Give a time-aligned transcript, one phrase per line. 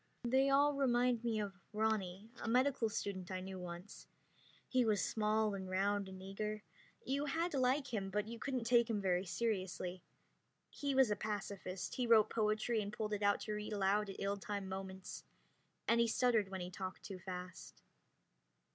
[0.23, 4.07] They all remind me of Ronny, a medical student I knew once.
[4.67, 6.63] He was small and round and eager.
[7.05, 10.01] You had to like him, but you couldn't take him very seriously.
[10.71, 14.15] He was a pacifist; he wrote poetry and pulled it out to read aloud at
[14.17, 15.23] ill timed moments;
[15.87, 17.83] and he stuttered when he talked too fast.